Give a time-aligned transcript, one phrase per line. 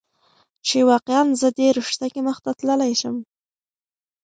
[0.67, 3.15] چې واقعا زه دې رشته کې مخته تللى شم.